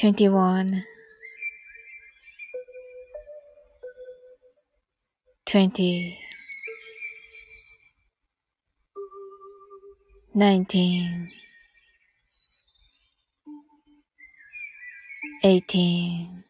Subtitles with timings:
[0.00, 0.82] 21
[5.44, 6.18] 20
[10.32, 11.30] 19
[15.44, 16.44] 18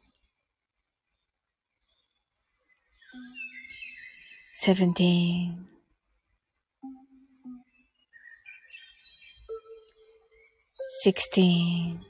[4.54, 5.66] 17
[11.02, 12.09] 16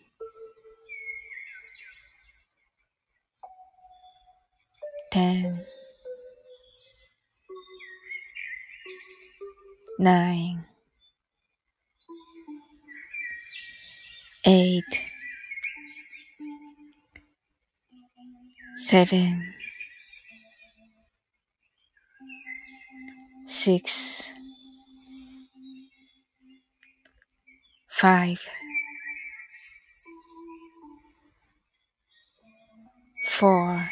[5.21, 5.65] ten,
[9.99, 10.65] nine,
[14.45, 14.91] eight,
[18.87, 19.53] seven,
[23.47, 24.23] six,
[27.89, 28.39] five,
[33.27, 33.91] four.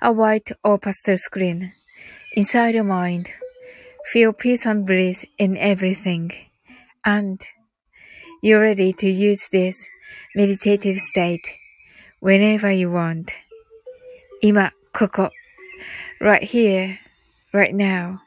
[0.00, 1.72] a white or pastel screen.
[2.36, 3.30] Inside your mind,
[4.12, 6.30] feel peace and bliss in everything.
[7.04, 7.40] And
[8.42, 9.86] you're ready to use this
[10.36, 11.58] meditative state
[12.20, 13.34] whenever you want.
[16.20, 16.98] right here,
[17.52, 18.20] right now.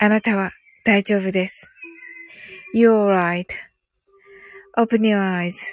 [0.00, 0.50] Anata wa
[0.86, 1.48] desu.
[2.72, 3.52] you are right.
[4.76, 5.64] Open your eyes.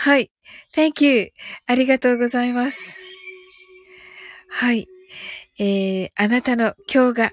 [0.00, 0.30] はい。
[0.76, 1.30] Thank you.
[1.66, 3.02] ありがとうございます。
[4.48, 4.86] はい。
[5.58, 7.30] えー、あなたの今日が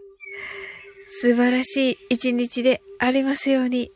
[1.21, 3.91] 素晴らしい一日でありますように。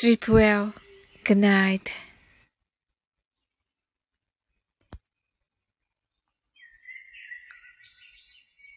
[0.00, 0.72] Sleep well.
[1.24, 2.11] Good night.